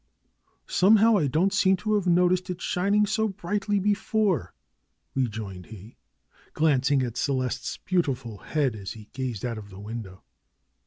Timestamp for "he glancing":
5.67-7.03